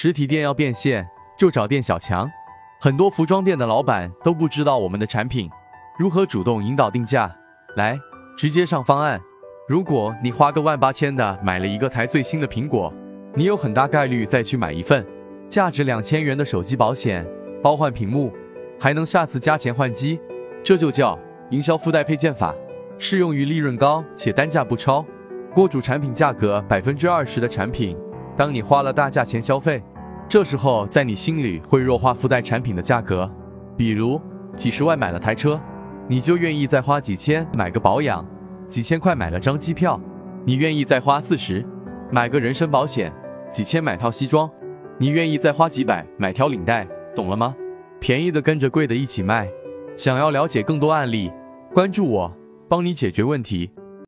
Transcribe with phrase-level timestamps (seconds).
[0.00, 1.04] 实体店要变现，
[1.36, 2.30] 就找店小强。
[2.80, 5.50] 很多服装店的老板都不知道我们的产品
[5.98, 7.28] 如何主动引导定价。
[7.74, 7.98] 来，
[8.36, 9.20] 直接上方案。
[9.66, 12.94] 如果你花个万八千的买了一个台最新的苹果，
[13.34, 15.04] 你有很大概率再去买一份
[15.48, 17.26] 价值两千元的手机保险，
[17.60, 18.32] 包换屏幕，
[18.78, 20.20] 还能下次加钱换机。
[20.62, 21.18] 这就叫
[21.50, 22.54] 营销附带配件法，
[23.00, 25.04] 适用于利润高且单价不超、
[25.52, 27.98] 锅主产品价格百分之二十的产品。
[28.38, 29.82] 当你花了大价钱消费，
[30.28, 33.28] 这时候在你心里会弱化附带产品的价格。
[33.76, 34.20] 比如
[34.54, 35.60] 几十万买了台车，
[36.06, 38.24] 你就愿意再花几千买个保养；
[38.68, 40.00] 几千块买了张机票，
[40.44, 41.66] 你愿意再花四十
[42.12, 43.10] 买个人身保险；
[43.50, 44.48] 几千买套西装，
[44.98, 46.86] 你愿意再花几百买条领带。
[47.16, 47.56] 懂了吗？
[47.98, 49.48] 便宜的跟着贵的一起卖。
[49.96, 51.32] 想要了解更多案例，
[51.74, 52.32] 关注我，
[52.68, 53.72] 帮你解决问题。